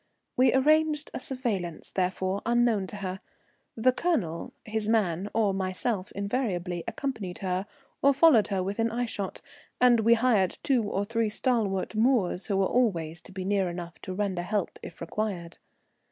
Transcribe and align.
We 0.35 0.51
arranged 0.55 1.11
a 1.13 1.19
surveillance, 1.19 1.91
therefore, 1.91 2.41
unknown 2.43 2.87
to 2.87 2.95
her. 3.05 3.19
The 3.77 3.91
Colonel, 3.91 4.51
his 4.65 4.89
man, 4.89 5.29
or 5.31 5.53
myself 5.53 6.11
invariably 6.13 6.83
accompanied 6.87 7.37
her 7.45 7.67
or 8.01 8.11
followed 8.11 8.47
her 8.47 8.63
within 8.63 8.89
eyeshot; 8.89 9.41
and 9.79 9.99
we 9.99 10.15
hired 10.15 10.57
two 10.63 10.81
or 10.89 11.05
three 11.05 11.29
stalwart 11.29 11.93
Moors, 11.93 12.47
who 12.47 12.57
were 12.57 12.65
always 12.65 13.21
to 13.21 13.31
be 13.31 13.45
near 13.45 13.69
enough 13.69 14.01
to 14.01 14.13
render 14.15 14.41
help 14.41 14.79
if 14.81 15.01
required. 15.01 15.59